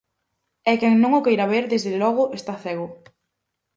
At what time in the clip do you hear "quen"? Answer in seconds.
0.79-0.95